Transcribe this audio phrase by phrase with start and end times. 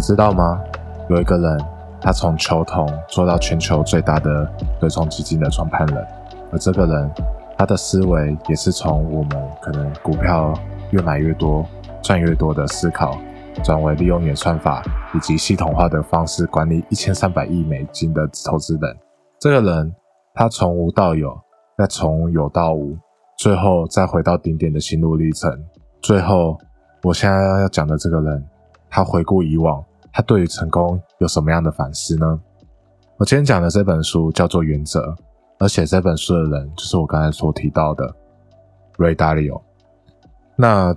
[0.00, 0.58] 你知道吗？
[1.10, 1.60] 有一个人，
[2.00, 4.50] 他从球童做到全球最大的
[4.80, 6.06] 对冲基金的创办人，
[6.50, 7.10] 而这个人，
[7.58, 10.54] 他的思维也是从我们可能股票
[10.92, 11.66] 越买越多、
[12.00, 13.18] 赚越多的思考，
[13.62, 14.82] 转为利用演算法
[15.14, 18.96] 以及系统化的方式管理一千三百亿美金的投资人。
[19.38, 19.94] 这个人，
[20.32, 21.38] 他从无到有，
[21.76, 22.96] 再从有到无，
[23.36, 25.62] 最后再回到顶点的心路历程。
[26.00, 26.56] 最后，
[27.02, 28.42] 我现在要讲的这个人，
[28.88, 29.84] 他回顾以往。
[30.12, 32.40] 他对于成功有什么样的反思呢？
[33.16, 35.00] 我今天讲的这本书叫做《原则》，
[35.58, 38.14] 而写这本书的人就是我刚才所提到的
[38.96, 39.60] Ray Dalio。
[40.56, 40.94] 那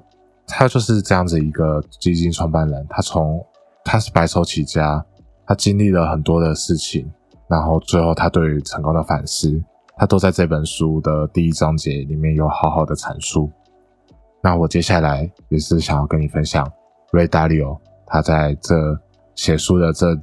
[0.47, 3.45] 他就是这样子一个基金创办人，他从
[3.83, 5.05] 他是白手起家，
[5.45, 7.11] 他经历了很多的事情，
[7.47, 9.61] 然后最后他对于成功的反思，
[9.97, 13.51] 他都在这本书的第一章节里面有好好的阐述。
[14.41, 16.65] 那我接下来也是想要跟你分享
[17.11, 17.79] Ray Dalio。
[18.13, 18.75] 他在这
[19.33, 20.15] 写书的这，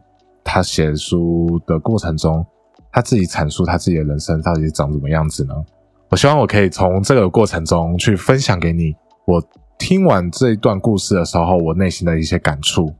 [0.44, 2.46] 他写书的过程中，
[2.92, 5.55] 他自己阐述他自己的人生到底长什么样子呢？
[6.08, 9.42] 我希望我可以从这个过程中去分享给你，我
[9.77, 12.94] 听完这一段故事的时候，我内心的一些感触。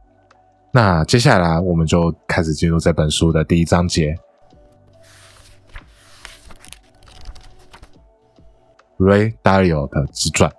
[0.72, 4.16] 那接下来我们就开始进入这本书的第一章节
[8.98, 10.50] ，Ray Dalio 的自传。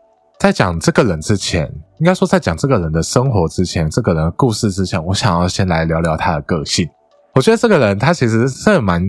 [0.42, 6.90] 在讲这个人之前，应该说在讲这个人的生活之前，这个人的故事之前，我想要先来聊聊他的个性。
[7.36, 9.04] 我觉得这个人他其实是蛮，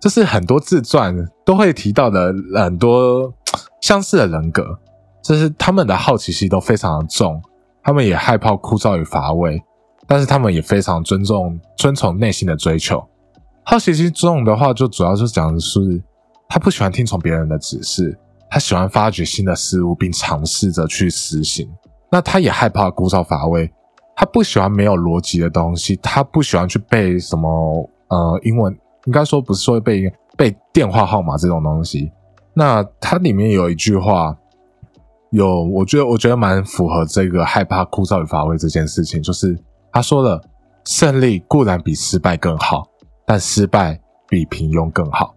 [0.00, 1.12] 就是很多自传
[1.44, 3.34] 都会提到的很多
[3.80, 4.78] 相似的人格，
[5.20, 7.42] 就是他们的好奇心都非常的重，
[7.82, 9.60] 他们也害怕枯燥与乏味，
[10.06, 13.04] 但是他们也非常尊重、遵从内心的追求。
[13.64, 15.80] 好奇心重的话，就主要是讲的是
[16.48, 18.16] 他不喜欢听从别人的指示。
[18.52, 21.66] 他喜欢发掘新的事物，并尝试着去实行。
[22.10, 23.72] 那他也害怕枯燥乏味，
[24.14, 28.70] 他不喜欢没有逻辑的东西，他不喜欢去背什么呃英文，
[29.06, 30.02] 应该说不是说背
[30.36, 32.12] 背电话号码这种东西。
[32.52, 34.36] 那它里面有一句话，
[35.30, 39.58] 有我觉得我觉得蛮符合这个害怕枯燥与乏味这件事情，就是
[39.90, 40.38] 他说了：
[40.84, 42.86] 胜利固然比失败更好，
[43.24, 43.98] 但失败
[44.28, 45.34] 比平庸更好。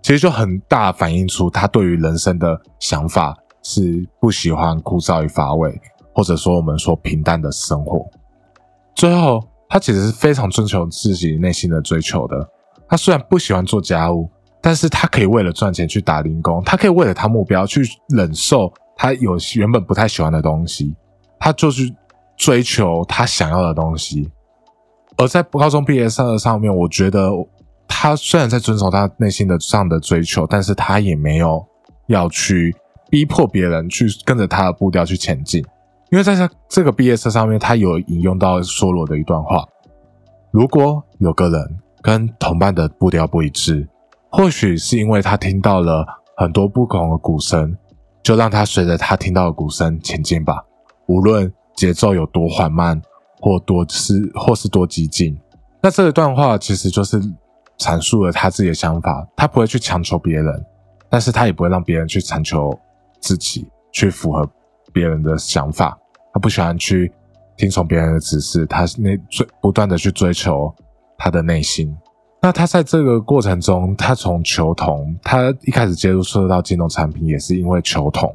[0.00, 5.78] 其实就很大反映出他对于人生的想法是不喜欢枯燥与乏味，
[6.14, 8.06] 或者说我们说平淡的生活。
[8.94, 12.48] 最后，他其实是非常追求自己内心的追求的。
[12.88, 14.30] 他虽然不喜欢做家务，
[14.62, 20.94] 但是他可以为了赚钱去打零工，他可以为了他目标去忍受他有原本不太喜欢的东西，
[21.38, 21.82] 他就是
[22.36, 24.30] 追求他想要的东西。
[25.18, 27.30] 而在高中毕业上的上面，我觉得。
[28.00, 31.66] 他虽然在遵守他内心的上的追求，但是他也没有
[32.06, 32.72] 要去
[33.10, 35.60] 逼迫别人去跟着他的步调去前进，
[36.12, 39.64] 因为在他这个毕业册上面，他有引用到梭罗的一段话：
[40.52, 41.60] 如果有个人
[42.00, 43.88] 跟同伴的步调不一致，
[44.30, 47.76] 或许是因为他听到了很多不同的鼓声，
[48.22, 50.64] 就让他随着他听到的鼓声前进吧，
[51.08, 53.02] 无论节奏有多缓慢，
[53.40, 55.36] 或多是或是多激进。
[55.82, 57.20] 那这一段话其实就是。
[57.78, 60.64] 阐述了他自己的想法，他不会去强求别人，
[61.08, 62.76] 但是他也不会让别人去强求
[63.20, 64.48] 自己，去符合
[64.92, 65.98] 别人的想法。
[66.32, 67.12] 他不喜欢去
[67.56, 70.74] 听从别人的指示，他那追不断的去追求
[71.16, 71.96] 他的内心。
[72.42, 78.34] 那他在这个过程中，他从球童，他一开始接触涉及到金融产品，也是因为球童，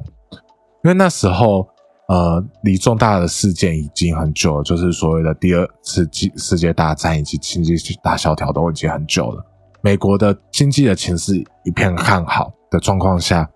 [0.82, 1.68] 因为那时候。
[2.08, 9.42] 呃，离重大的事件已经很久了，就是所谓的第二次世界大战以及经济大萧条都已经很久了。
[9.80, 13.48] 美国的经济的情势一片看好的状况下，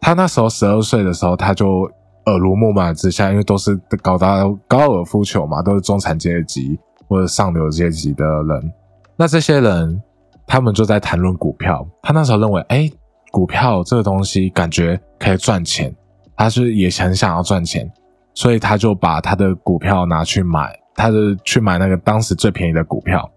[0.00, 1.90] 他那时候十二岁的时候，他就
[2.26, 8.72] 耳濡目染之下，因为都是搞到高尔夫球嘛，都是中产阶级或者上流阶级的人，
[9.16, 10.02] 那这些人
[10.46, 11.86] 他们就在谈论股票。
[12.02, 12.90] 他那时候认为，哎，
[13.30, 15.94] 股票这个东西感觉可以赚钱。
[16.40, 17.86] 他是也很想要赚钱，
[18.32, 23.30] 所以他就把他的股票拿去买，他的去买那个当时最便宜的股票，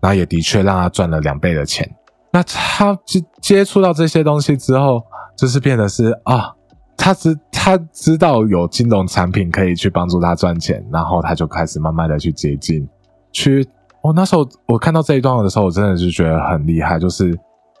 [0.00, 1.92] 然后也的确让他赚了两倍的钱。
[2.30, 5.02] 那他接接触到这些东西之后，
[5.36, 6.54] 就是变得是啊，
[6.96, 12.88] 他知他知道有金融产品可以去帮助他赚钱，然后他就开始慢慢的去接近，
[13.32, 13.68] 去。
[14.02, 17.36] 我那时候我看到这一段的时候，我真的是觉得很厉害，就是。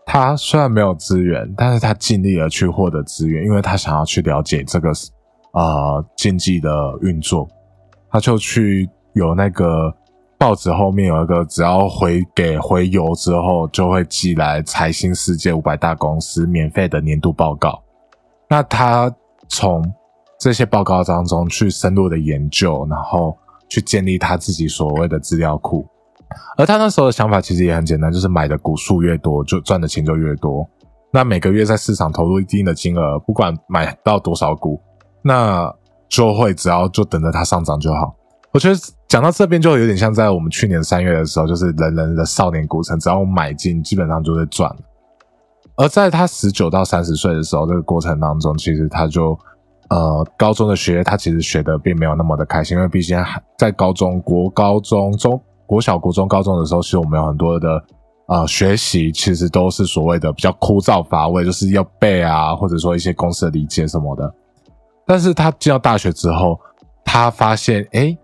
[0.08, 4.90] 他虽然没有资源，但是他尽力了去获得资源，因为他想要去了解这个
[5.50, 6.70] 啊经济的
[7.02, 7.46] 运作，
[8.08, 9.92] 他就去有那个
[10.38, 17.82] 报纸后面有一个，只要回给回邮之后，就会寄来财新世界五百大公司免费的年度报告。
[18.48, 19.12] 那他
[19.48, 19.84] 从
[20.38, 23.36] 这些报告当中去深入的研究，然后
[23.68, 25.84] 去建立他自己所谓的资料库。
[26.56, 30.68] 而他那时候的想法其实也很简单，就是买的股数越多，就赚的钱就越多。
[31.12, 34.80] 那每个月在市场投入一定的金额，不管买到多少股，
[35.22, 35.72] 那
[36.08, 38.14] 就会只要就等着它上涨就好。
[38.52, 44.74] 我觉得讲到这边就有点像在我们去年三月的时候，就是人人的少年股神，只要买进，基本上就会赚。
[45.76, 49.38] 而在他十九到三十岁的时候，这个过程当中，其实他就
[49.90, 57.82] 呃高中的学业，他其实学的并没有那么的开心，因为毕竟还在高中国高中中国小国中高中的时候，其实我们有很多的
[58.28, 64.34] 呃学习，其实都是所谓的比较枯燥乏味，就是要背啊，或者说一些公式的理解什么的。
[65.06, 66.58] 但是他进到大学之后，
[67.04, 68.16] 他发现，哎。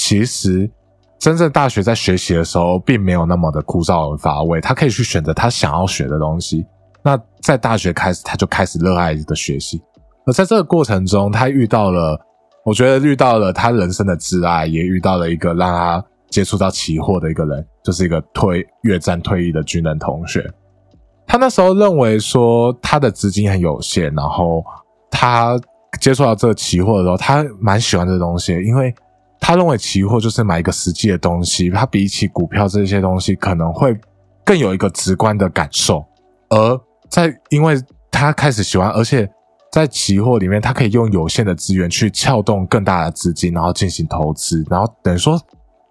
[0.00, 0.70] 其实，
[1.18, 4.60] 真正大学在学习的时候，并没有那么的枯燥而乏味。
[4.60, 6.64] 他可以去选择他想要学的东西。
[7.02, 9.82] 那在大学开始，他就开始热爱的学习。
[10.24, 12.16] 而在这个过程中，他遇到了，
[12.64, 20.48] 我觉得遇到了他人生的挚爱，也遇到了一个让他接触到期货的一个人，就是一个退越战退役的军人同学。
[21.26, 24.64] 他那时候认为说，他的资金很有限，然后
[25.10, 25.58] 他
[26.00, 28.94] 接触到这个期货的时候，他蛮喜欢这东西，因为。
[29.40, 33.96] 他认为期货就是买一个实际的东西，它比起股票这些东西可能会
[34.44, 36.04] 更有一个直观的感受。
[36.50, 37.76] 而在因为
[38.10, 39.26] 他开始喜欢，而且
[39.70, 45.40] 在期货里面，他可以用有限的资源去撬动更大的资金，然后进行投资，然后等于说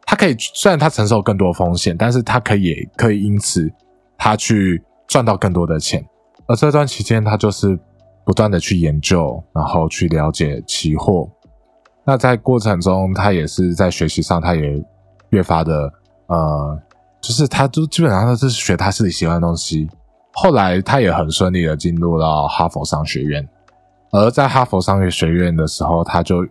[0.09, 3.69] 他可以虽然他承受更多风险，但是他可以可以因此
[4.17, 6.03] 他去赚到更多的钱。
[6.47, 7.77] 而这段期间，他就是
[8.25, 11.29] 不断的去研究，然后去了解期货。
[12.05, 14.81] 那在过程中，他也是在学习上，他也
[15.31, 15.91] 越发的
[16.27, 16.81] 呃，
[17.19, 19.89] 就是他都基本上都是学他自己喜欢的东西。
[20.31, 23.45] 后来他也很顺利的进入到哈佛商学院，
[24.11, 26.45] 而在哈佛商业学院的时候，他就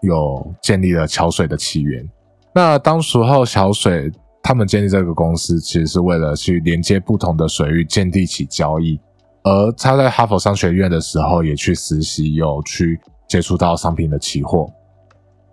[0.00, 2.04] 有建立了桥水的起源。
[2.52, 4.10] 那当时候小水
[4.42, 8.98] 他们建立这个公司，其实是为了去连接不同的水域，建立起交易。
[9.42, 14.70] 而他在哈佛商学院的时候，也去实习，有去接触到商品的期货。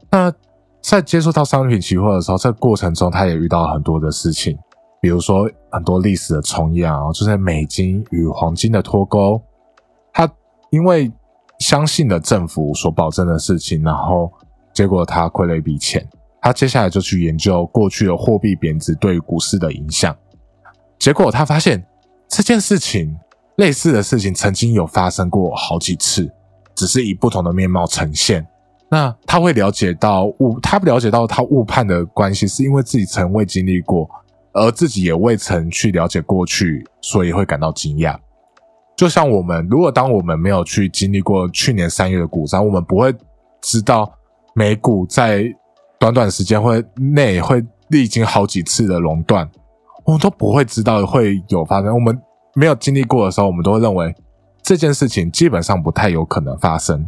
[0.10, 0.34] 那
[0.82, 4.58] 在接触到商品期货的时候，这过程中他也遇到很多的事情，
[5.02, 9.42] 比如说很多历史的重演啊，就是美金与黄金的脱钩。
[10.12, 10.30] 他
[10.72, 11.12] 因为
[11.60, 14.32] 相信了政府所保证的事情，然后
[14.74, 16.06] 结果他亏了一笔钱。
[16.48, 20.16] 他接下来就去研究过去的货币贬值对股市的影响，
[20.98, 21.86] 结果他发现
[22.30, 23.14] 这件事情
[23.58, 26.32] 类似的事情曾经有发生过好几次，
[26.74, 28.48] 只是以不同的面貌呈现。
[28.90, 34.10] 那他会了解到误，他了解到他误判的关系，是因为自己曾未经历过，
[34.54, 38.18] 而自己也未曾去了解过去，所以会感到惊讶。
[38.96, 43.14] 就像我们，如果当我们没有去经历过去年三月的股灾，我们不会
[43.62, 44.10] 知道
[44.54, 45.54] 美股在
[46.00, 49.50] 短短时间会内会历经好几次的熔断，
[50.06, 51.94] 我们都不会知道会有发生。
[51.94, 52.20] 我们
[52.56, 54.16] 没有经历过的时候，我们都会认为
[54.62, 57.08] 这件事情基本上不太有可能发生，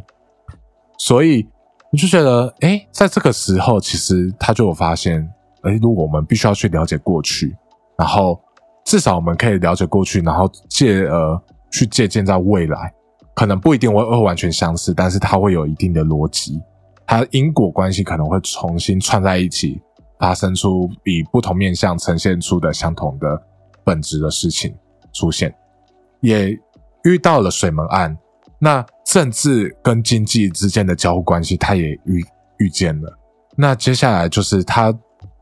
[0.98, 1.48] 所以。
[1.92, 5.28] 我就觉得，哎，在这个时候，其实他就有发现，
[5.64, 7.58] 哎，如果我们必须要去了解过去，
[7.98, 8.40] 然后
[8.86, 11.42] 至少我们可以了解过去，然后借呃
[11.72, 12.94] 去借鉴在未来，
[13.34, 16.62] 可能不一定会会完全相似，但是它会有一定的逻辑，
[17.10, 19.82] 它因果关系可能会重新串在一起，
[20.20, 23.42] 发生出以不同面向呈现出的相同的
[23.84, 24.76] 本质的事情
[25.12, 25.52] 出现，
[26.22, 26.56] 也
[27.04, 28.16] 遇到了水门案。
[28.60, 32.24] 那政治跟经济之间的交互关系，他也遇
[32.60, 33.18] 遇见了。
[33.56, 34.94] 那接下来就是他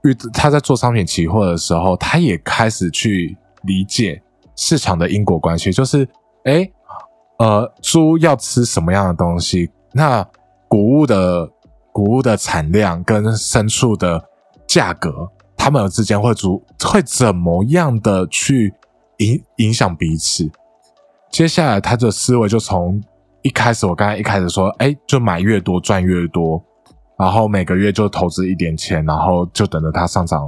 [0.04, 4.24] 遇他在做商品期货的时候，他也开始去理解
[4.56, 6.08] 市场的因果关系，就是
[6.46, 6.72] 哎，
[7.40, 9.70] 呃，猪要吃什么样的东西？
[9.92, 10.26] 那
[10.70, 11.50] 谷物的
[11.98, 14.24] 谷物的产量跟牲畜的
[14.68, 18.72] 价格，它们之间会逐会怎么样的去
[19.18, 20.48] 影影响彼此？
[21.32, 23.02] 接下来，他的思维就从
[23.42, 26.64] 一开始，我刚才一开始说，哎，就买越多赚越多，
[27.18, 30.48] 然后每个月就投资一点钱，然后就等着它上涨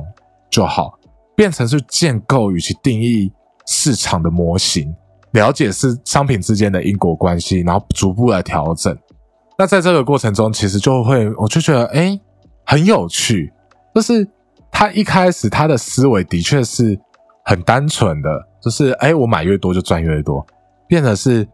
[0.51, 0.99] 就好，
[1.35, 3.33] 变成是建构与其定义
[3.65, 4.95] 市场的模型，
[5.31, 8.95] 了解是商品之间的因果关系，然后逐步来调整。
[9.59, 12.17] 那在这个过程中，其实就会，我就觉得，哎，
[12.65, 13.51] 很有趣，
[13.93, 14.25] 就是
[14.71, 16.97] 他一开始他的思维的确是
[17.43, 18.29] 很单纯的，
[18.61, 20.47] 就是，哎，我买越多就赚越多。
[20.87, 21.45] 变得是，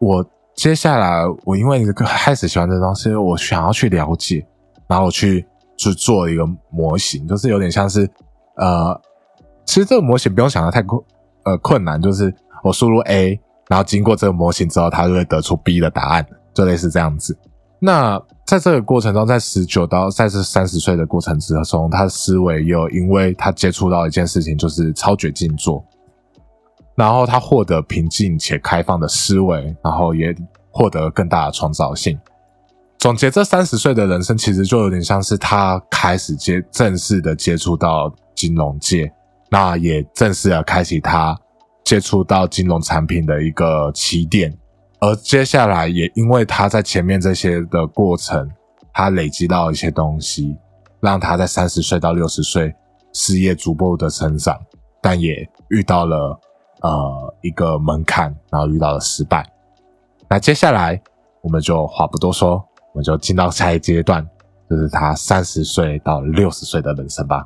[0.00, 4.42] 我接下来我因为开始喜欢这东西，我想要去了解，
[4.88, 8.08] 然后我去去做一个模型，就是有点像是，
[8.56, 8.98] 呃，
[9.66, 10.98] 其实这个模型不用想的太困，
[11.44, 17.36] 呃，困难，就是我输入 A，然后经过这个模型之后，它就会得出 B 的答案，就类似这样子。
[17.78, 25.84] 那在这个过程中，在十九到在这三十岁的过程之中，他的思维又因为他接触到一件事情，就是超绝静坐，
[26.94, 30.32] 然后他获得平静且开放的思维，然后也
[30.70, 32.16] 获得更大的创造性。
[32.98, 39.12] 总结这三十岁的人生，其实就有点像是他开始接正式的接触到金融界，
[39.50, 41.36] 那也正式的开启他
[41.82, 44.56] 接触到金融产品的一个起点。
[45.02, 48.48] 而接下来也因为他在前面这些的过程，
[48.92, 50.56] 他累积到一些东西，
[51.00, 52.72] 让他在三十岁到六十岁
[53.12, 54.56] 事业逐步的成长，
[55.00, 56.38] 但也遇到了
[56.82, 59.44] 呃一个门槛，然后遇到了失败。
[60.28, 61.02] 那接下来
[61.40, 62.64] 我们就话不多说。
[62.94, 64.22] 我们就进到下一阶段，
[64.68, 67.42] 就是他三十岁到六十岁的人生吧。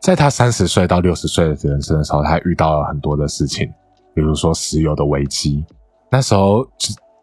[0.00, 3.68] 在他三十岁到六十岁的人生的时候，他遇到了很多的事情，
[4.18, 5.64] 比如说石油的危机。
[6.10, 6.66] 那时候，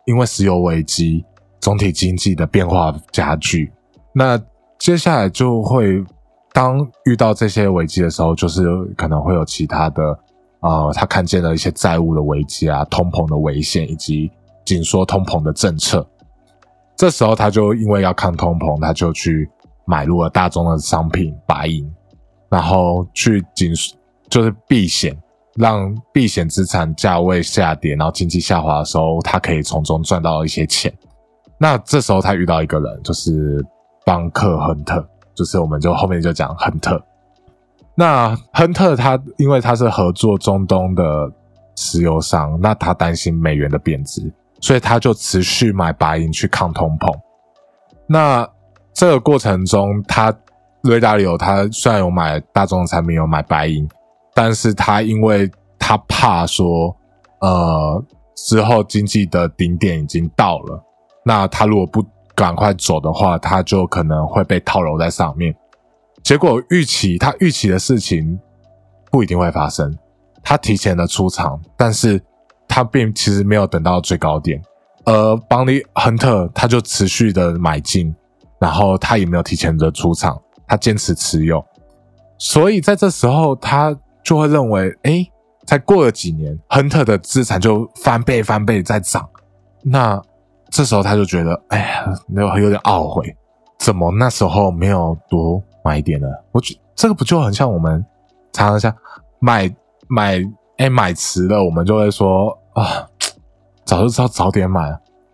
[0.05, 1.25] 因为石油危机，
[1.59, 3.69] 总体经济的变化加剧。
[4.13, 4.41] 那
[4.79, 6.01] 接下来就会，
[6.53, 8.63] 当遇到这些危机的时候，就是
[8.95, 10.17] 可能会有其他的，
[10.61, 14.31] 呃，他看见了一些债务的危机啊，通膨的危险，以及
[14.63, 16.07] 紧缩通膨的政策。
[16.95, 19.49] 这时候，他就因为要抗通膨，他就去
[19.83, 21.93] 买入了大宗的商品白银，
[22.49, 23.73] 然后去紧
[24.29, 25.13] 就是避险，
[25.55, 30.93] 让避险资产价位下跌，然后经济下滑的时候，他可以从中赚到一些钱。
[31.57, 33.65] 那这时候他遇到一个人，就是
[34.05, 37.01] 邦克亨特，就是我们就后面就讲亨特。
[37.95, 41.31] 那亨特他因为他是合作中东的
[41.75, 44.33] 石油商，那他担心美元的贬值。
[44.61, 47.13] 所以他就持续买白银去抗通膨。
[48.07, 48.47] 那
[48.93, 50.33] 这个过程中，他
[50.81, 53.87] 瑞达里欧他虽然有买大众的产品，有买白银，
[54.35, 55.49] 但是他因为
[55.79, 56.95] 他怕说，
[57.39, 60.83] 呃，之后经济的顶点已经到了，
[61.23, 65.55] 那他如果不赶快走的话，他就可能会被套牢在上面。
[66.21, 68.39] 结果预期他预期的事情
[69.09, 69.97] 不一定会发生，
[70.43, 72.21] 他提前的出场，但是。
[72.67, 74.59] 他并其实没有等到最高点，
[75.05, 78.13] 而邦尼亨特他就持续的买进，
[78.59, 80.37] 然后他也没有提前的出场，
[80.67, 81.63] 他坚持持有，
[82.39, 85.25] 所以在这时候他就会认为，哎，
[85.65, 89.25] 才过了几年，亨特的资产就翻倍翻倍在涨，
[89.83, 90.21] 那
[90.69, 93.33] 这时候他就觉得，哎呀，有有点懊悔，
[93.79, 96.27] 怎么那时候没有多买一点呢？
[96.51, 98.05] 我觉这个不就很像我们
[98.51, 98.93] 常常像
[99.39, 99.73] 买
[100.09, 100.43] 买。
[100.77, 103.07] 哎，买迟了，我们就会说啊，
[103.85, 104.93] 早就知道早点买，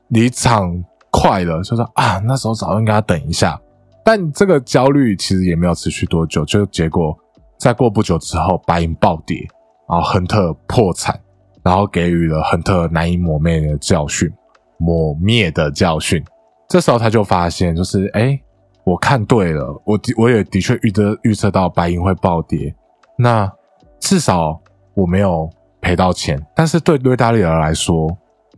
[0.09, 0.71] 离场
[1.09, 3.59] 快了，就说啊，那时候早应该等一下。
[4.05, 7.17] 但这个焦虑其实也没有持续多久，就结果
[7.61, 9.37] 再过不久之后，白银暴跌，
[9.87, 11.19] 然后亨特破产，
[11.63, 14.27] 然后给予了亨特难以抹灭的教训，
[14.79, 16.23] 抹灭的教训。
[16.67, 18.39] 这时候他就发现，就是哎，
[18.83, 22.73] 我看对了，我的我也的确预的预测到白银会暴跌，
[23.15, 23.51] 那
[23.99, 24.59] 至少。
[24.93, 25.49] 我没有
[25.79, 28.09] 赔到钱，但是对瑞达利尔来说，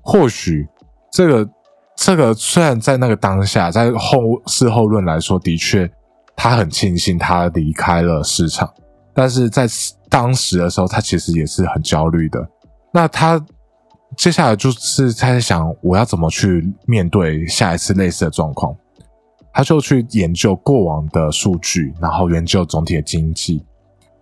[0.01, 0.67] 或许
[1.11, 1.47] 这个
[1.95, 5.87] 这个虽然在那个当下，在后事后论来说，的确
[6.35, 8.67] 他很庆幸他离开了市场，
[9.13, 9.67] 但是在
[10.09, 12.47] 当时的时候，他其实也是很焦虑的。
[12.91, 13.43] 那他
[14.17, 18.75] 接下来就是在想，我要怎么去面对下一次类似的状况？
[19.53, 23.63] 他就去研究过往的数据，然后研究总体的经济。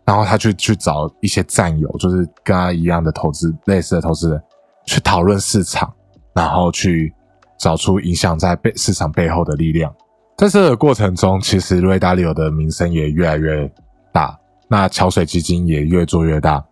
[0.03, 4.41] 然后他去去找一些战友，就是跟他一样的投资类似的投资人，
[4.85, 5.93] 去讨论市场，
[6.33, 7.13] 然后去
[7.57, 9.93] 找出影响在背市场背后的力量。
[10.37, 13.71] 在这个过程中，其实瑞达利欧的名声也越来越
[14.11, 14.37] 大，
[14.71, 16.63] 那桥水基金也越做越大。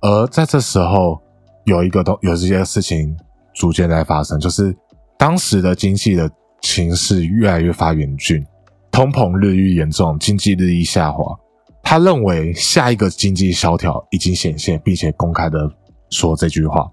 [0.00, 1.20] 而在这时候，
[1.64, 3.14] 有一个东有这些事情
[3.54, 4.74] 逐渐在发生，就是
[5.18, 6.30] 当时的经济的
[6.62, 8.42] 情势越来越发严峻，
[8.90, 11.24] 通膨日益严重，经济日益下滑。
[11.82, 15.70] 他认为下一个经济萧条已经显现，并且公开的
[16.08, 16.90] 说这句话。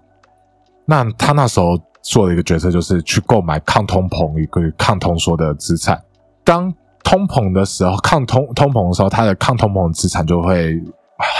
[0.84, 4.46] 那他那时候做的一个决策就是去购买抗通膨与
[4.76, 5.98] 抗通缩的资产。
[6.44, 6.70] 当
[7.04, 10.74] 通膨的时候，抗通通膨的时候，他的抗通膨资产就会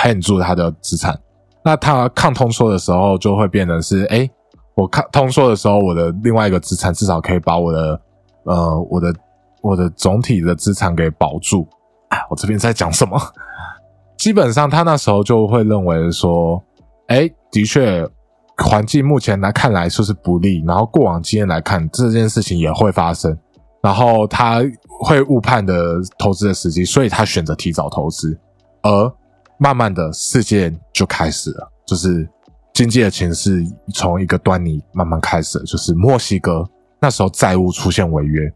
[0.02, 1.18] hold 住他的资产。
[1.64, 4.28] 那他抗通缩的时候，就会变成是：哎，
[4.74, 8.00] 我抗通缩的时候，我的另外一个资产至少可以把我的
[8.44, 9.12] 呃我的
[9.62, 11.66] 我的总体的资产给保住。
[12.30, 13.18] 我这边在讲什么？
[14.16, 16.62] 基本上，他那时候就会认为说，
[17.08, 18.08] 哎，的确，
[18.56, 23.36] 环境目前来看来就是不利，然后过往经验来看，这件事情也会发生，
[23.84, 24.62] 然后他
[25.02, 28.34] 会误判的投资的时机，所以他选择提早投资，
[28.80, 29.12] 而
[29.58, 32.26] 慢慢的事件就开始了，就是
[32.72, 33.62] 经济的情势
[33.92, 36.66] 从一个端倪慢慢开始，就是墨西哥
[36.98, 38.50] 那时候债务出现违约，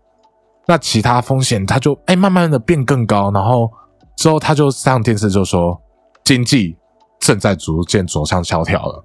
[0.67, 3.71] 那其他风险他就哎慢慢的变更高，然后
[4.17, 5.79] 之后他就上电视就说
[6.25, 6.75] 经济
[7.21, 9.05] 正在逐渐走向萧条了，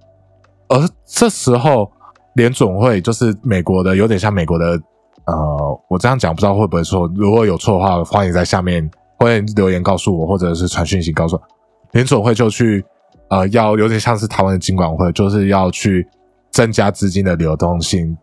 [0.70, 1.92] 而这时候
[2.36, 4.80] 联总会就是美国的，有点像美国的，
[5.26, 11.42] 呃，我这样讲不知道会不会错，如果有错的话，欢迎在下面欢迎留言告诉我，或者是传讯息告诉我，
[11.92, 12.86] 联总会就去。
[13.30, 16.08] 呃，要有点像是台湾的金管会，就是要去
[16.52, 18.16] 增加资金的流动性，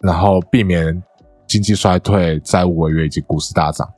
[0.00, 1.02] 然后避免
[1.48, 3.88] 经济衰退、债务违约以及股市大涨。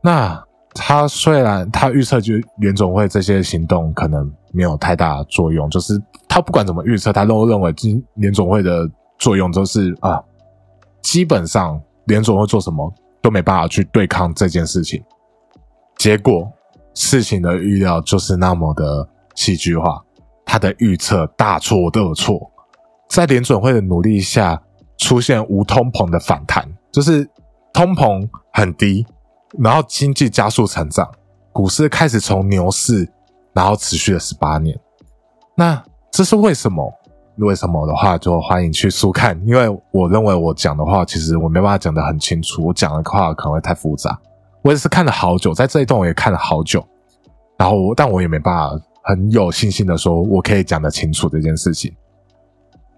[0.00, 0.42] 那
[0.74, 10.20] 他虽然他预测就联总会这些行动可能没有太大作用，就是他不管怎么预测，他都认为今联总会的作用都是啊，
[11.06, 15.02] 基本上联总会做什么都没办法去对抗这件事情。
[15.96, 16.50] 结果
[16.94, 19.08] 事情的预料就是那么的。
[19.36, 20.02] 戏剧化，
[20.46, 22.50] 他的预测大错特错，
[23.06, 24.62] 在联准会的努力下，
[24.96, 27.28] 出现无通膨的反弹，就是
[27.70, 29.06] 通膨很低，
[29.58, 31.06] 然后经济加速成长，
[31.52, 33.06] 股市开始从牛市，
[33.52, 34.74] 然后持续了十八年。
[35.54, 36.90] 那这是为什么？
[37.38, 44.18] 为什么的话，就欢迎去速看，因为我认为我讲的话，其实我没办法讲得很清楚，我讲的话可能会太复杂。
[44.62, 46.86] 我也是看了好久，在这一段我也看了好久，
[47.58, 48.78] 然后我但我也没办法。
[49.08, 51.94] 很有信心的说，我可以讲得清楚这件事情。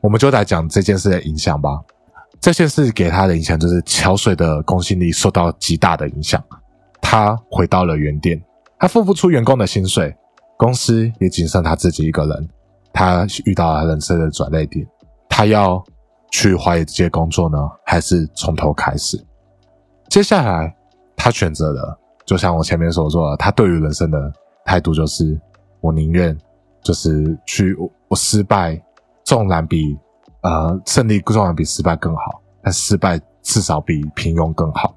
[0.01, 1.69] 我们就来讲这件事的影响吧。
[2.41, 6.43] 这件事给他的影响就是桥水的公信力受到极大的影响。
[7.03, 8.43] 他回到了原点，
[8.79, 10.17] 他付不出员工的薪水，
[10.57, 12.49] 公司也仅剩他自己一个人。
[12.93, 14.87] 他遇到了人生的转捩点，
[15.29, 15.83] 他要
[16.31, 19.23] 去华尔街工作呢，还是从头开始？
[20.09, 20.75] 接下来
[21.17, 24.33] 他选择了，就像我前面所说的，他对于人生的
[24.65, 25.41] 态度就是。
[25.81, 26.37] 我宁愿
[26.83, 27.73] 就是去
[28.09, 28.77] 我失败，
[29.23, 29.97] 纵然比
[30.41, 34.93] 呃胜利纵然比失败更好，但失败至少比平庸更好。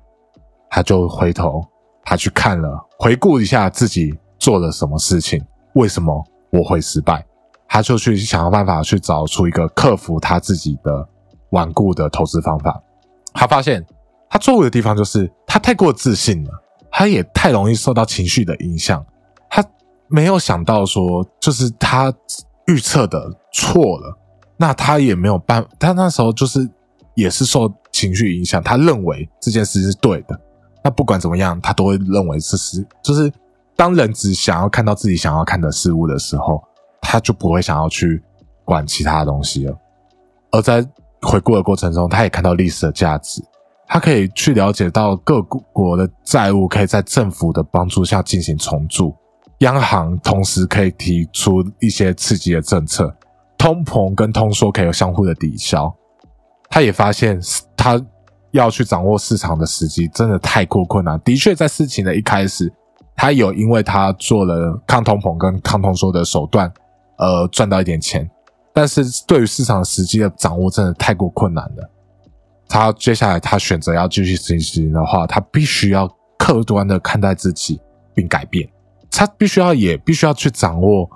[0.71, 1.63] 他就回头，
[2.03, 5.39] 他去看了，回顾一下自己做了什么事情，
[5.75, 7.23] 为什么我会失败？
[7.73, 11.07] 他就去想办法去找出一个克服他自己的
[11.51, 12.83] 顽固的投资方法。
[13.33, 13.81] 他发现
[14.29, 16.51] 他错误的地方就是他太过自信了，
[16.91, 19.01] 他也太容易受到情绪的影响。
[19.49, 19.63] 他
[20.09, 22.13] 没有想到说，就是他
[22.67, 24.17] 预测的错了，
[24.57, 26.69] 那他也没有办，他那时候就是
[27.15, 30.37] 也是受情绪影响，他认为这件事是对的。
[30.83, 33.31] 那不管怎么样，他都会认为这是，就是
[33.77, 36.61] 当人只想要看到自己想要看的事物的时候，
[37.01, 38.23] 他就不会想要去
[38.63, 39.77] 管其他东西了。
[40.51, 40.85] 而在
[41.21, 43.43] 回顾的过程中，他也看到历史的价值，
[43.87, 49.13] 他可以去了解到各国的债务可以在政府的帮助下进行重组。
[49.59, 53.15] 央行同时可以提出一些刺激的政策，
[53.57, 55.93] 通膨跟通缩可以有相互的抵消。
[56.67, 57.39] 他也发现，
[57.77, 58.01] 他
[58.51, 61.19] 要去掌握市场的时机真的太过困难。
[61.21, 62.73] 的确，在事情的一开始，
[63.15, 66.71] 他有因为他做了抗通膨跟抗通缩的手段，
[67.17, 68.29] 呃，赚到一点钱。
[68.73, 71.89] 但是对于市场时机的掌握，真的太过困难了。
[72.67, 77.81] 他接下来他选择要继续执行的话，他必须要客观的看待自己
[78.13, 78.67] 并改变。
[79.11, 81.09] 他必须要，也必须要去掌握，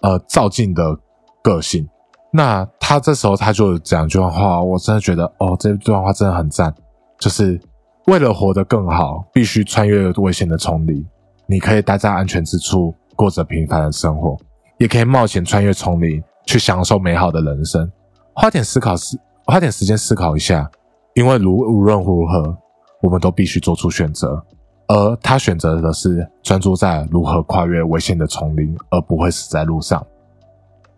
[0.00, 0.96] 呃，赵静的
[1.42, 1.86] 个性。
[2.32, 6.74] 那他这时候他就讲一句话，我真的觉得，哦，这段话真的很赞。
[7.18, 7.60] 就是
[8.06, 11.06] 为了活得更好，必须穿越危险的丛林。
[11.46, 14.34] 你可以待在安全之处，过着平凡的生活，
[14.82, 17.88] 也可以冒险穿越丛林，去享受美好的人生。
[18.34, 20.68] 花点思考思，花点时间思考一下，
[21.14, 22.56] 因为如无论如何，
[23.00, 24.44] 我们都必须做出选择。
[24.88, 30.04] 而他选择的是专注在如何跨越危险的丛林，而不会死在路上。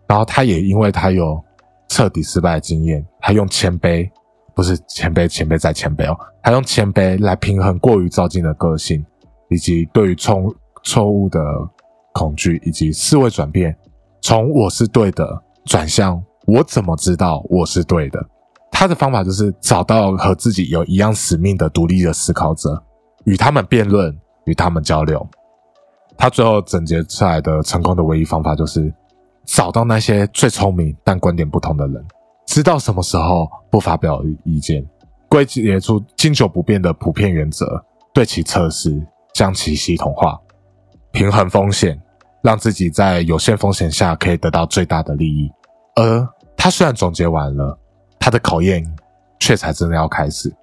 [0.07, 1.39] 然后他也因为他有
[1.87, 4.09] 彻底失败的经验，他用谦卑，
[4.55, 9.05] 不是谦卑，谦卑再谦卑哦，他用谦卑来平衡过于照进的个性，
[9.51, 10.41] 以及对于错
[10.81, 11.39] 错误的
[12.15, 13.77] 恐惧，以及思维转变，
[14.21, 18.25] 从我是对的转向我怎么知道我是对的。
[18.71, 22.81] 他的方法就是找到和自己有一样使命的独立的思考者。
[23.25, 25.27] 与他们辩论，与他们交流。
[26.15, 28.93] 他最后总结出来的成功的唯一方法，就是
[29.45, 32.05] 找到那些最聪明但观点不同的人，
[32.45, 34.85] 知道什么时候不发表意见，
[35.27, 38.95] 归结出经久不变的普遍原则，对其测试，
[39.33, 40.39] 将其系统化，
[41.11, 41.99] 平衡风险，
[42.45, 45.51] 让自己在有限风险下可以得到最大的利益。
[45.95, 47.75] 而他虽然总结完了，
[48.19, 48.85] 他的考验
[49.39, 50.55] 却才真的要开始。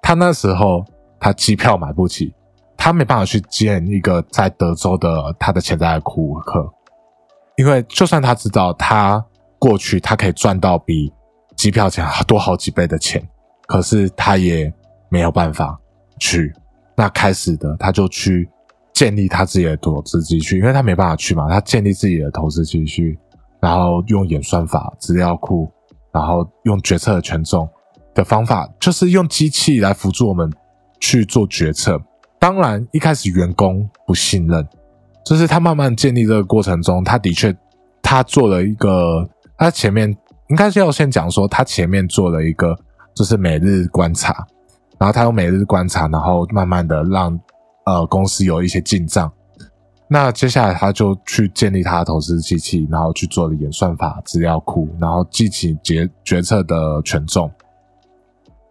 [0.00, 0.84] 他那时候，
[1.18, 2.32] 他机票买不起，
[2.76, 6.72] 他没办法去见一个在德州的他的潜在的顾客，
[7.56, 9.24] 因为就算他知道他
[9.58, 11.12] 过去他可以赚到比
[11.56, 13.20] 机票钱多好几倍的钱，
[13.66, 14.72] 可是他也
[15.08, 15.76] 没有办法
[16.20, 16.54] 去。
[16.96, 18.48] 那开始的，他就去
[18.94, 23.18] 建立他自己的投资积蓄，因为他没办法去嘛，他建立自己的投资积蓄，
[23.60, 25.68] 然后用演算法、资料库，
[26.12, 27.68] 然后用决策的权重
[28.14, 30.48] 的方法，就是用机器来辅助我们
[31.00, 32.00] 去做决策。
[32.38, 34.64] 当然，一开始员工不信任，
[35.24, 37.54] 就是他慢慢建立这个过程中，他的确
[38.00, 39.28] 他做了一个，
[39.58, 40.08] 他前面
[40.50, 42.78] 应该是要先讲说，他前面做了一个，
[43.12, 44.46] 就是每日观察，
[44.98, 47.36] 然后他用每日观察，然后慢慢的让
[47.86, 49.32] 呃公司有一些进账。
[50.08, 57.50] 那接下来他就去建立他的投资机器，然后去做了演算法、资料库，然后记起决决策的权重，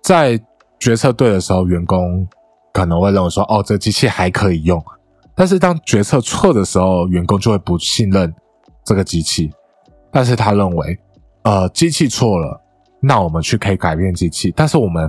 [0.02, 0.40] 在
[0.80, 2.28] 决策对的时候，员工。
[2.76, 4.84] 可能会认为说，哦，这机器还可以用，
[5.36, 8.34] 但是当决策错的时候，员工就会不信任
[8.84, 9.54] 这个机器。
[10.12, 10.98] 但是他认为，
[11.44, 12.60] 呃，机器错了，
[13.00, 14.52] 那我们去可以改变机器。
[14.56, 15.08] 但是我们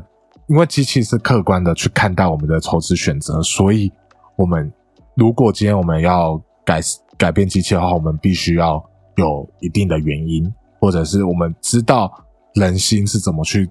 [0.49, 3.91] 因为机器是客观的去看待我们的投资选择，所以
[4.37, 4.73] 我们
[5.17, 6.81] 如果今天我们要改
[7.17, 8.85] 改变机器的话，我们必须要
[9.17, 12.13] 有一定的原因，或者是我们知道
[12.55, 13.71] 人心是怎么去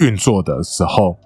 [0.00, 1.16] 运作的时候。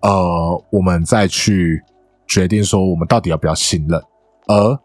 [0.00, 1.82] 呃，我们再去
[2.26, 3.98] 决定说我们到底要不要信任，
[4.46, 4.78] 而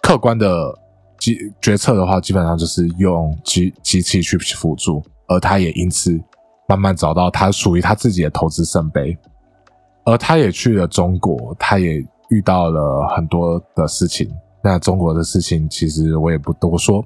[0.00, 0.74] 客观的
[1.18, 6.18] 决决策的话，基本上就是用机机器去辅助，而他也因此
[6.72, 9.16] 慢慢找到他属于他自己的投资圣杯，
[10.04, 14.28] 而他也去了中国，他也遇到了很多的事情。
[14.64, 17.04] 那中国的事情其实我也不多说，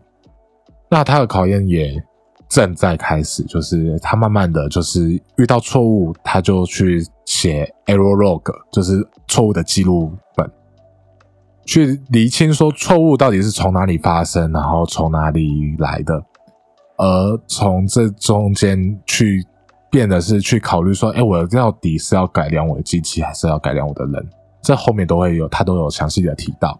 [0.89, 2.03] 那他的考验也。
[2.49, 10.49] 正在开始，就是他慢慢的就是遇到错误，他就去写 error log，就是错误的记录本，
[11.65, 16.15] 去厘清说错误到底是从哪里发生，然后从哪里来的，
[16.99, 19.45] 而从这中间去
[19.97, 24.29] 变的是去考虑说，哎，我到底是要改良我的机器，还是要改良我的人？
[24.61, 26.79] 这后面都会有，他都有详细的提到，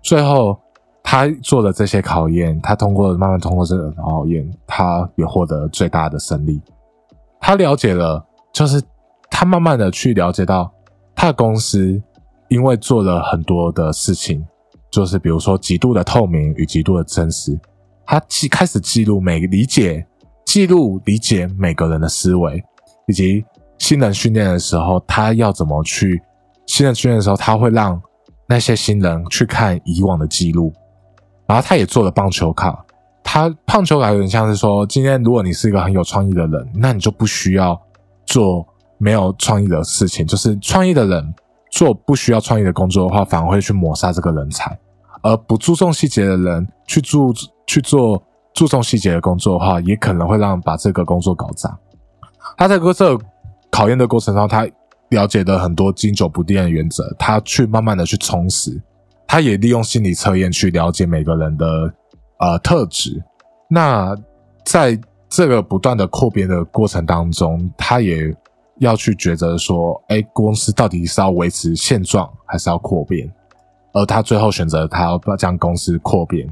[0.00, 0.56] 最后。
[1.06, 6.58] 他做的这些考验，他通过慢慢通过这个考验，他也获得最大的胜利。
[7.38, 8.82] 他了解了，就是
[9.30, 10.72] 他慢慢的去了解到，
[11.14, 12.02] 他的公司
[12.48, 14.42] 因为做了很多的事情，
[14.90, 17.60] 就是比如说极度的透明与极度的真实。
[18.06, 20.06] 他记开始记录每理解
[20.44, 22.62] 记录理解每个人的思维，
[23.08, 23.44] 以及
[23.78, 26.22] 新人训练的时候，他要怎么去
[26.66, 28.00] 新人训练的时候，他会让
[28.46, 30.72] 那些新人去看以往的记录。
[31.46, 32.84] 然后他也做了棒球卡，
[33.22, 37.78] 他棒球卡有点像是说，今天如果你是一个很有创意的人，那你就不需要
[38.24, 40.26] 做没有创意的事情。
[40.26, 41.34] 就是创意的人
[41.70, 44.72] 做不需要创意的工作的话，反而会去抹杀这个人才；
[45.22, 47.30] 而不注重细节的人去注
[47.66, 48.22] 去做
[48.54, 51.76] 注重细节的工作的话，也可能会让把这个工作搞砸。
[52.56, 53.18] 他在这
[53.70, 54.66] 考验的过程中，他
[55.10, 58.80] 了解的很多经久不变的原则，他去慢慢的去充实。
[59.26, 61.66] 他也利用心理测验去了解每个人的
[62.38, 63.20] 呃特质。
[63.68, 64.14] 那
[64.64, 64.96] 在
[65.28, 68.32] 这个不断的扩编的过程当中，他也
[68.78, 73.28] 要去抉择说：，哎，公司到底是要维持现状，还是要扩编？
[73.92, 76.48] 而他最后选择他要将公司扩编。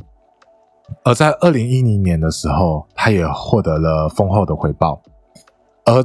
[1.04, 5.02] 而在二零一零年的时候，他也获得了丰厚的回报。
[5.84, 6.04] 而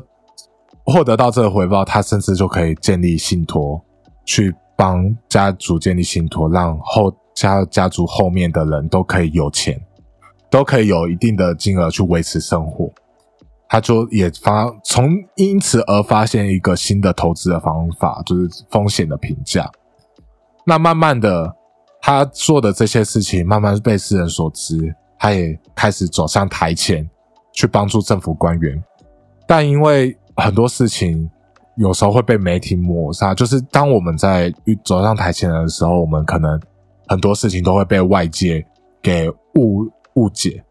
[0.85, 3.81] 获得到这个回报，他甚至就可以建立信托
[4.25, 4.55] 去。
[4.79, 9.75] 帮家族建立信托，让后家家族后面的人都可以有钱，
[10.51, 12.87] 都可以有一定的金额去维持生活。
[13.67, 19.67] 他就也发从因此而发现一个新的投资的方法，就是风险的评价。
[20.63, 21.55] 那慢慢的，
[22.07, 27.05] 他做的这些事情慢慢被世人所知，他也开始走上台前
[27.51, 28.81] 去帮助政府官员。
[29.45, 31.29] 但因为很多事情。
[31.79, 34.51] 有时候会被媒体抹杀，就是当我们在
[34.83, 36.59] 走上台前的时候，我们可能
[37.07, 38.65] 很多事情都会被外界
[38.99, 40.63] 给误误解。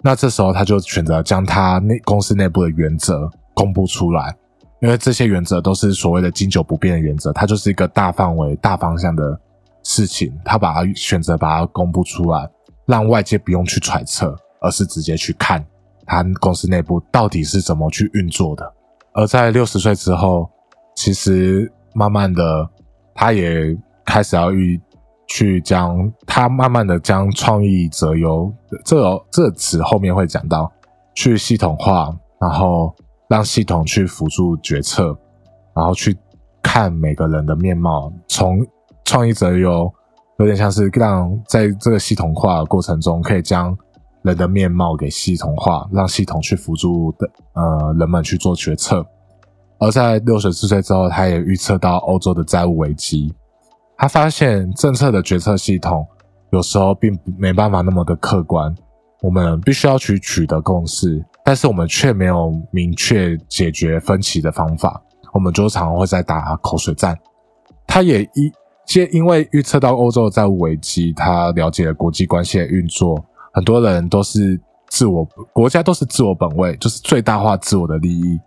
[0.00, 4.34] 那这时候他就选择将他内公司内部的原则公布出来，
[4.80, 9.40] 因为这些原则都是所谓的经久不变的原则，它就是一个大范围、大方向的
[9.82, 10.32] 事情。
[10.44, 12.48] 他把它选择把它公布出来，
[12.86, 15.64] 让外界不用去揣测，而是直接去看
[16.06, 18.72] 他公司内部到底是怎么去运作的。
[19.12, 20.48] 而在六十岁之后，
[20.94, 22.68] 其实慢慢的，
[23.14, 24.80] 他也开始要去
[25.26, 28.52] 去将他慢慢的将创意择优
[28.84, 30.70] 这这词后面会讲到，
[31.14, 32.94] 去系统化，然后
[33.28, 35.16] 让系统去辅助决策，
[35.74, 36.16] 然后去
[36.62, 38.66] 看每个人的面貌，从
[39.12, 39.92] 创意者有，
[40.38, 43.76] 有点像是让在这个系统化的过程中，可以将
[44.22, 49.04] 人的面貌给系统化，让系统去辅助的呃人们去做决策。
[49.78, 53.30] 而在六十四岁之后，他也预测到欧洲的债务危机。
[53.98, 56.06] 他发现政策的决策系统
[56.50, 58.74] 有时候并没办法那么的客观，
[59.20, 65.02] 我们必须要去取得共识，但是我们却没有明确解决分歧的方法，
[65.34, 67.14] 我们就常常会在打口水战。
[67.86, 68.50] 他也一
[68.92, 73.18] 接因为预测到欧洲的债务危机，他了解了国际关系的运作，
[73.52, 78.38] 很多人都是自我国家都是自我本位，就是最大化自我的利益。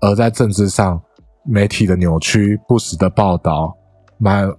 [0.00, 1.00] 而在政治上，
[1.44, 3.74] 媒体的扭曲、不实的报道，
[4.18, 4.52] 满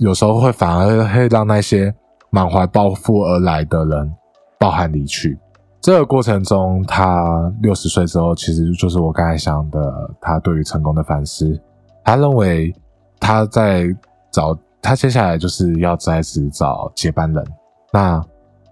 [0.00, 1.94] 有时候会反而会让那些
[2.30, 4.12] 满怀抱负而来的人
[4.58, 5.38] 抱憾离去。
[5.80, 11.60] 这个过程中，他六十岁之后，其实就是我刚才想的，他对于成功的反思。
[12.04, 12.74] 他认为
[13.20, 13.84] 他在
[14.32, 17.44] 找他接下来就是要再次找接班人。
[17.92, 18.20] 那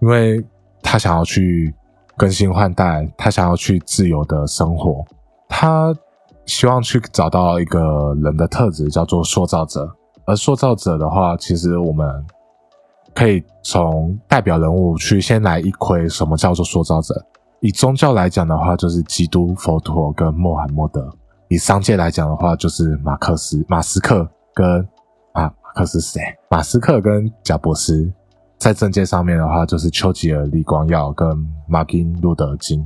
[0.01, 0.43] 因为
[0.81, 1.73] 他想要去
[2.17, 5.05] 更新换代，他想要去自由的生活。
[5.47, 5.95] 他
[6.45, 9.89] 希望去找到一个人的特质，叫做塑造者。
[10.25, 12.07] 而塑造者的话，其实我们
[13.13, 17.13] 可以从代表人物去先来一窥什么叫做塑造者。
[17.59, 21.01] 以宗教来讲的话，就是基督、佛陀跟穆罕默德；
[21.47, 24.87] 以商界来讲的话，就是马克思、马斯克跟，
[25.73, 26.21] 克是谁？
[26.49, 28.11] 马斯克跟贾伯斯。
[28.57, 31.27] 在政界上面的话，就是丘吉尔、李光耀跟
[31.67, 32.85] 马丁路德金。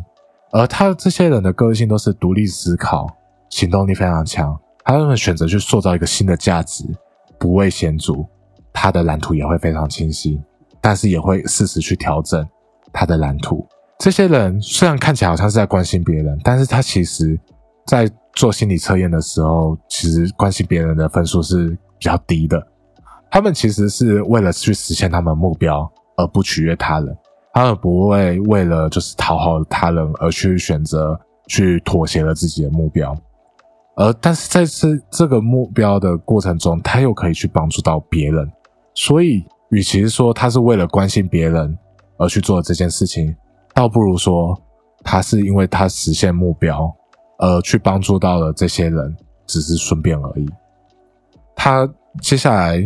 [0.51, 3.05] 而他这些人的个性都是独立思考，
[3.49, 4.57] 行动力非常强。
[4.85, 6.85] 他们选择去塑造一个新的价值，
[7.37, 8.25] 不畏险阻，
[8.71, 10.41] 他的蓝图也会非常清晰，
[10.79, 12.47] 但是也会适时去调整
[12.93, 13.67] 他的蓝图。
[13.99, 17.37] 这些人虽然看起来好像是在关心别人，但是他其实
[17.85, 22.65] 在做心理测验的时候，其实关心别人的分数是比较低的。
[23.29, 27.17] 他们其实是为了去实现他们目标，而不取悦他人。
[27.53, 33.15] 他们不会为了就是讨好他人而去选择去妥协了自己的目标，
[33.95, 38.51] 而但是在这这个目标的过程中，他又可以去帮助到别人，
[38.93, 41.77] 所以与其说他是为了关心别人
[42.17, 43.33] 而去做这件事情，
[43.73, 44.57] 倒不如说
[45.01, 46.93] 他是因为他实现目标
[47.37, 49.15] 而去帮助到了这些人，
[49.47, 50.45] 只是顺便而已。
[51.55, 51.89] 他
[52.21, 52.81] 接下来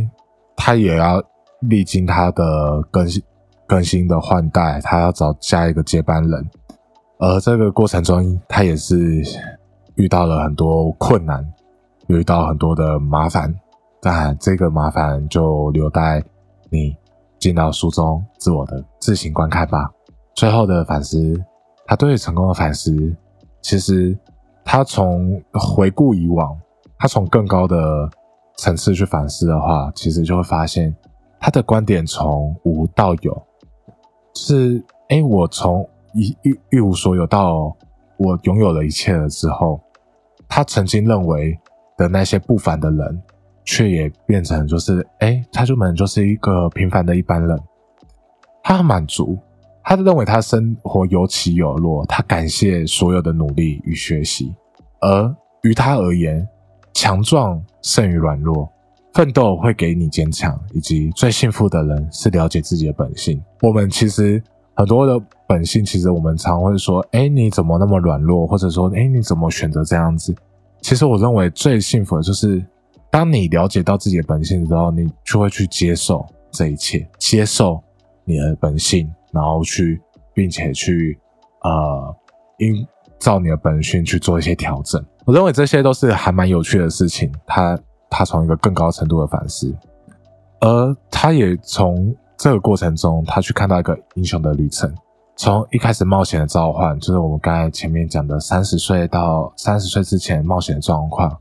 [0.59, 1.23] 他也要
[1.61, 3.23] 历经他的更新。
[3.69, 6.49] 更新的换代，他要找下一个接班人，
[7.19, 9.21] 而这个过程中，他也是
[9.93, 11.47] 遇到了很多困难，
[12.07, 13.53] 遇到很多的麻烦，
[14.01, 16.19] 但这个麻烦就留待
[16.71, 16.97] 你
[17.37, 19.87] 进到书中自我的自行观看吧。
[20.33, 21.39] 最后的反思，
[21.85, 23.15] 他对成功的反思，
[23.61, 24.17] 其实
[24.65, 26.57] 他从回顾以往，
[26.97, 28.09] 他从更高的
[28.59, 30.93] 层次去反思的话，其实就会发现
[31.39, 33.41] 他的观点从无到有。
[34.35, 37.75] 是，哎，我从一一一无所有到
[38.17, 39.79] 我拥有了一切了之后，
[40.47, 41.57] 他曾经认为
[41.97, 43.21] 的那些不凡的人，
[43.63, 47.59] 却也变成就是，哎，他就本就是一个平凡的一般人。
[48.61, 49.37] 他很满足，
[49.83, 54.53] 他认为他生活有起有落，他感谢所有的努力与学习，
[54.99, 56.47] 而于他而言，
[56.93, 58.69] 强壮胜于软弱。
[59.11, 63.41] 奋斗会给你坚强，以及最幸福的人是了解自己的本性。
[63.61, 64.41] 我们其实
[64.75, 70.33] 很多的本性，其实我们常会说：“哎，你怎么那么软弱？”或者说：“哎，你怎么选择这样子？”
[70.81, 72.63] 其实我认为最幸福的就是，
[73.09, 77.81] 当你了解到自己的本性之后，你就会去接受这一切，接受
[78.23, 79.99] 你的本性，然后去，
[80.33, 81.19] 并且去，
[81.63, 82.15] 呃，
[82.59, 85.03] 因照你的本性去做一些调整。
[85.29, 87.31] 我认为这些都是还蛮有趣的事情。
[87.45, 87.77] 他。
[88.11, 89.71] 他从一个更高程度的反思，
[90.61, 94.91] 而他也从这个过程中，他去看到一个英雄的旅程。
[95.37, 101.31] 从一开始冒险的召唤，就是我们刚才前面讲的三十岁到三十岁之前冒险的状况，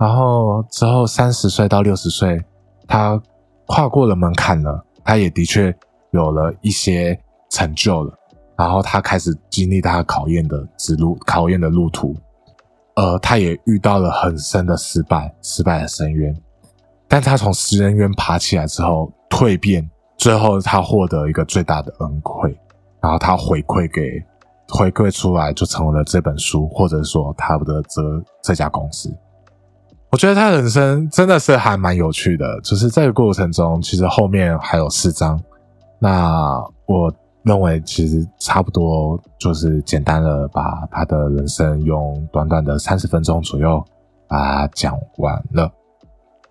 [0.00, 2.44] 然后之后三十岁到六十岁，
[2.88, 3.22] 他
[3.66, 5.72] 跨过了门槛了，他也的确
[6.10, 7.16] 有了一些
[7.50, 8.12] 成就了，
[8.58, 12.16] 然后他开始经历他考验的之路，考验的路途。
[12.96, 16.34] 呃，他也遇到了很深的失败，失败的深渊。
[17.06, 22.58] 但他从食人渊爬起来之后蜕变，最后他获得一个最大的恩惠，
[23.00, 24.22] 然后他回馈给
[24.68, 28.02] 回馈出来，就成为了这本书，或者说他的这
[28.42, 29.14] 这家公司。
[30.10, 35.38] 我觉得他人生真的是还蛮有趣的，就是这个过程中，其实后面还有四章。
[35.98, 37.12] 那我。
[37.46, 43.82] 认为其实差不多就是简单的把他的人生用短短的三十分钟左右
[44.26, 45.70] 把它讲完了。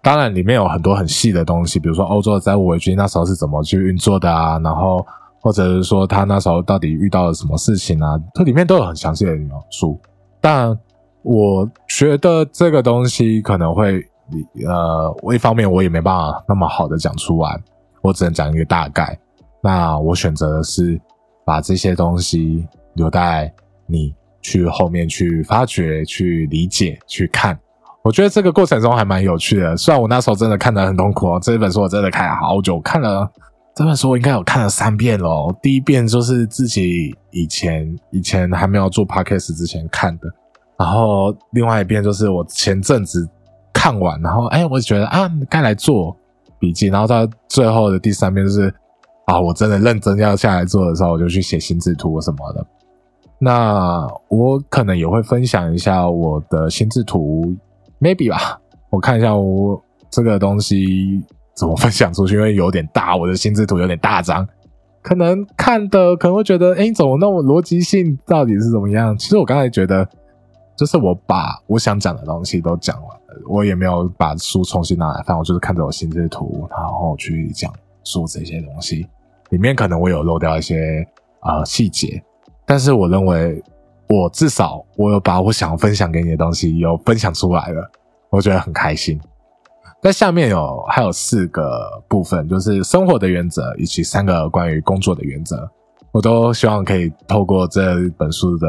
[0.01, 5.05] 当然里面有很多很细的东西，比如说欧洲的债务危机那时候是怎么去运作的啊，然后
[5.41, 9.99] 或者是说他那时候到底遇到了什么事情啊，它里面都有很详细的描述。
[10.39, 10.77] 但
[11.23, 14.01] 我觉得这个东西可能会，
[14.65, 17.61] 呃，一方面我也没办法那么好的讲出来，
[18.01, 19.19] 我只能讲一个大概。
[19.65, 21.01] 那我选择的是
[21.43, 23.51] 把这些东西留待
[23.87, 27.57] 你去后面去发掘、去理解、去看。
[28.03, 29.75] 我觉得这个过程中还蛮有趣的。
[29.75, 33.27] 虽然我那时候真的看得很痛苦哦，这本书我真的看了好久，看了
[33.75, 35.51] 这本书我应该有看了三遍喽。
[35.63, 40.29] 第一遍就是自己以前以前还没有做 podcast 之前看的，
[40.77, 43.27] 然后另外一遍就是我前阵子
[43.73, 46.15] 看完，然后哎，我觉得啊该来做
[46.59, 48.71] 笔记，然后到最后的第三遍就是。
[49.25, 52.65] 啊，我真的认真要下来做的时候，我就去写心智图什么的。
[53.39, 57.55] 那我可能也会分享一下我的心智图
[57.99, 58.59] ，maybe 吧。
[58.89, 61.21] 我看一下我这个东西
[61.53, 64.47] 怎么分享出去，因为有点大，我的心智图有点大张，
[65.01, 69.17] 可能看的可能会觉得，哎，怎么那么逻辑性到底是怎么样？
[69.17, 70.07] 其实我刚才觉得，
[70.77, 77.73] 就是我把我想讲的东西都讲了，我也没有把书重新拿来翻，我就是看着我心智图，然后去讲
[78.05, 79.05] 述这些东西。
[79.55, 81.07] 里面可能我有漏掉一些
[81.39, 82.21] 啊细节，
[82.65, 83.63] 但是我认为
[84.09, 87.89] 我至少我有把我想分享给你的东西有分享出来了，
[88.29, 89.17] 我觉得很开心。
[90.01, 91.63] 在下面有还有四个
[92.09, 95.65] 部分，就是生活的原则以及三个关于工作的原则，
[96.11, 98.67] 我都希望可以透过这本书的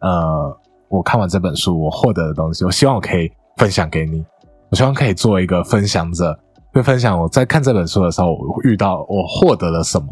[0.00, 0.58] 呃，
[0.88, 4.24] 我看完这本书我获得的东西，我希望我可以分享给你，
[4.70, 6.34] 我希望可以做一个分享者。
[6.72, 10.06] 会分享我在看这本书的时候，我遇到我获得了什么。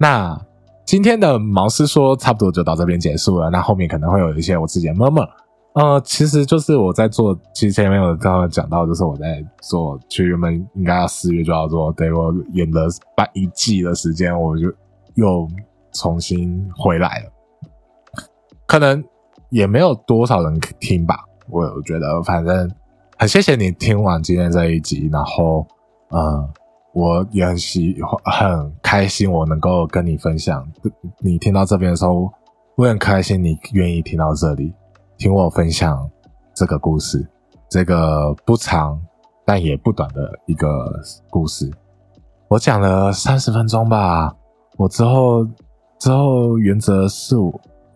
[0.00, 0.38] 那
[0.86, 3.50] 今天的毛师说差不多就到这边结束了。
[3.50, 5.22] 那后面可能会有一些我自己的默默。
[5.74, 14.72] 呃，其实就是我在做，其实前面有刚刚讲到，就是我在做，就原本应该要四月就要做，对我演了半一季的时间，我就
[15.16, 15.46] 又
[15.92, 17.30] 重新回来了。
[18.66, 19.04] 可能
[19.50, 21.16] 也没有多少人听吧，
[21.50, 22.70] 我觉得反正。
[23.18, 25.66] 很谢谢你听完今天这一集，然后，
[26.10, 26.46] 嗯，
[26.92, 30.66] 我也很喜欢很开心，我能够跟你分享。
[31.20, 32.30] 你听到这边的时候，
[32.76, 34.70] 我很开心，你愿意听到这里，
[35.16, 36.08] 听我分享
[36.54, 37.26] 这个故事，
[37.70, 39.00] 这个不长
[39.46, 41.00] 但也不短的一个
[41.30, 41.70] 故事。
[42.48, 44.36] 我讲了三十分钟吧，
[44.76, 45.42] 我之后
[45.98, 47.50] 之后原则是我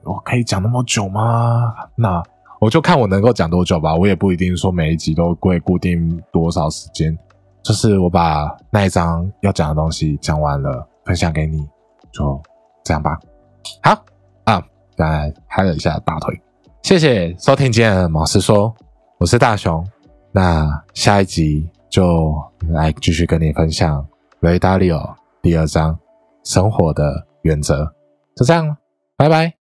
[0.05, 1.75] 我可以讲那么久吗？
[1.95, 2.23] 那。
[2.61, 7.17] 我就看我能够讲多久吧，我也不一定说每一集都会固定多少时间，
[7.63, 11.67] 就是我把那一章要讲的东西讲完了，分享给你，
[12.13, 12.39] 就
[12.85, 13.19] 这样吧。
[13.83, 13.93] 好
[14.45, 14.63] 啊，
[14.95, 16.39] 刚才拍了一下大腿，
[16.83, 18.75] 谢谢收听今天的毛师说，
[19.19, 19.83] 我是大雄，
[20.31, 22.35] 那下一集就
[22.69, 24.03] 来继续跟你分享
[24.41, 24.99] 《雷达利奥》
[25.41, 25.99] 第二章
[26.45, 27.91] 生活的原则，
[28.37, 28.77] 就这样，
[29.17, 29.60] 拜拜。